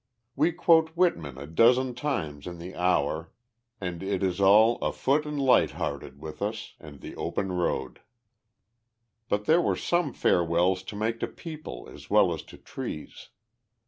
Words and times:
We 0.35 0.51
quote 0.51 0.89
Whitman 0.97 1.37
a 1.37 1.45
dozen 1.45 1.93
times 1.93 2.47
in 2.47 2.57
the 2.57 2.73
hour, 2.75 3.31
and 3.79 4.01
it 4.01 4.23
is 4.23 4.41
all 4.41 4.77
"afoot 4.79 5.27
and 5.27 5.39
light 5.39 5.69
hearted" 5.77 6.19
with 6.19 6.41
us, 6.41 6.73
and 6.79 7.01
"the 7.01 7.15
open 7.15 7.51
road." 7.51 7.99
But 9.29 9.45
there 9.45 9.61
were 9.61 9.75
some 9.77 10.11
farewells 10.11 10.81
to 10.85 10.95
make 10.95 11.19
to 11.19 11.27
people 11.27 11.87
as 11.87 12.09
well 12.09 12.33
as 12.33 12.41
to 12.45 12.57
trees. 12.57 13.29